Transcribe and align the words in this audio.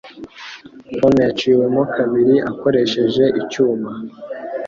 Pome 0.97 1.21
yaciwemo 1.27 1.81
kabiri 1.95 2.35
akoresheje 2.51 3.23
icyuma. 3.41 3.89